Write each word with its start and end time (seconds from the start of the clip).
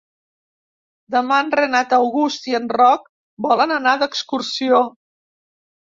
Demà 1.15 1.37
en 1.43 1.51
Renat 1.59 1.95
August 1.99 2.51
i 2.55 2.57
en 2.63 2.67
Roc 2.81 3.07
volen 3.51 3.79
anar 3.79 3.97
d'excursió. 4.05 4.85